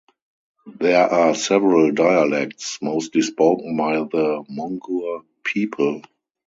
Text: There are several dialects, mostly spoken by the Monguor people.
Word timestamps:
There 0.79 1.05
are 1.05 1.35
several 1.35 1.91
dialects, 1.91 2.79
mostly 2.81 3.21
spoken 3.21 3.77
by 3.77 3.97
the 3.97 4.43
Monguor 4.49 5.21
people. 5.43 6.01